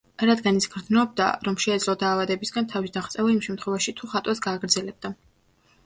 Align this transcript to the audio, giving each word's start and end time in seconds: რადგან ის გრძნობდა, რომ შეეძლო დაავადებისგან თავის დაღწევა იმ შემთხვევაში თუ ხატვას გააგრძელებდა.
რადგან 0.27 0.55
ის 0.61 0.67
გრძნობდა, 0.75 1.27
რომ 1.49 1.59
შეეძლო 1.67 1.95
დაავადებისგან 2.05 2.71
თავის 2.73 2.97
დაღწევა 2.99 3.37
იმ 3.37 3.47
შემთხვევაში 3.51 3.99
თუ 4.03 4.13
ხატვას 4.15 4.47
გააგრძელებდა. 4.49 5.19